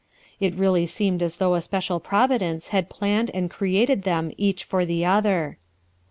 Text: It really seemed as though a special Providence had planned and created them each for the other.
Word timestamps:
It 0.39 0.55
really 0.55 0.87
seemed 0.87 1.21
as 1.21 1.37
though 1.37 1.53
a 1.53 1.61
special 1.61 1.99
Providence 1.99 2.69
had 2.69 2.89
planned 2.89 3.29
and 3.35 3.51
created 3.51 4.01
them 4.01 4.31
each 4.35 4.63
for 4.63 4.83
the 4.83 5.05
other. 5.05 5.59